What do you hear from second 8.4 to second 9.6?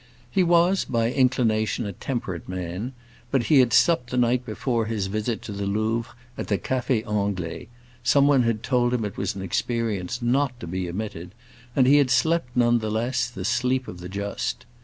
had told him it was an